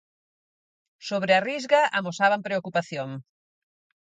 [1.09, 3.09] Sobre a Risga amosaban preocupación.